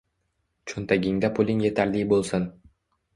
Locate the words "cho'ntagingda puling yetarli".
0.71-2.01